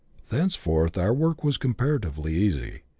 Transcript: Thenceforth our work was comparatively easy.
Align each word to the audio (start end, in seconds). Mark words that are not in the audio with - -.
Thenceforth 0.29 0.97
our 0.97 1.13
work 1.13 1.43
was 1.43 1.59
comparatively 1.59 2.33
easy. 2.33 2.81